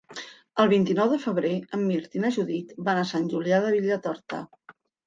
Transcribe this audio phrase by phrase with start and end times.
[0.63, 4.47] El vint-i-nou de febrer en Mirt i na Judit van a Sant Julià de Vilatorta.